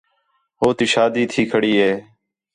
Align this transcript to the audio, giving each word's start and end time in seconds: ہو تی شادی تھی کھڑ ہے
ہو 0.59 0.67
تی 0.77 0.85
شادی 0.93 1.23
تھی 1.31 1.41
کھڑ 1.49 1.61
ہے 1.79 1.91